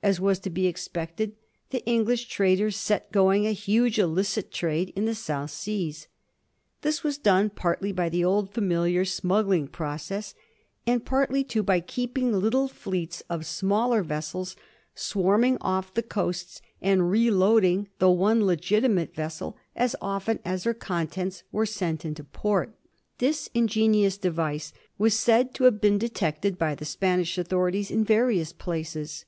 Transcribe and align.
As 0.00 0.20
was 0.20 0.38
to 0.38 0.50
be 0.50 0.68
expected, 0.68 1.34
the 1.70 1.84
English 1.84 2.28
traders 2.28 2.76
set 2.76 3.10
going 3.10 3.44
a 3.44 3.50
huge 3.50 3.98
illicit 3.98 4.52
trade 4.52 4.92
in 4.94 5.06
the 5.06 5.14
South 5.16 5.50
Seas. 5.50 6.06
This 6.82 7.02
was 7.02 7.18
done 7.18 7.50
partly 7.50 7.90
by 7.90 8.08
the 8.08 8.24
old 8.24 8.54
familiar 8.54 9.04
smuggling 9.04 9.66
process, 9.66 10.36
and 10.86 11.04
partly, 11.04 11.42
too, 11.42 11.64
by 11.64 11.80
keeping 11.80 12.32
little 12.32 12.68
fleets 12.68 13.24
of 13.28 13.44
smaller 13.44 14.04
vessels 14.04 14.54
swarming 14.94 15.58
off 15.60 15.92
the 15.92 16.04
coasts 16.04 16.62
and 16.80 17.10
reloading 17.10 17.88
the 17.98 18.08
one 18.08 18.44
legitimate 18.46 19.12
vessel 19.16 19.56
as 19.74 19.96
often 20.00 20.38
as 20.44 20.62
her 20.62 20.74
contents 20.74 21.42
were 21.50 21.66
sent 21.66 22.04
into 22.04 22.22
a 22.22 22.26
port. 22.26 22.76
This 23.18 23.50
ingenious 23.52 24.16
device 24.16 24.72
was 24.96 25.18
said 25.18 25.52
to 25.54 25.64
have 25.64 25.80
been 25.80 25.98
detected 25.98 26.56
by 26.56 26.76
the 26.76 26.84
Spanish 26.84 27.36
authorities 27.36 27.90
in 27.90 28.04
various 28.04 28.52
places. 28.52 29.24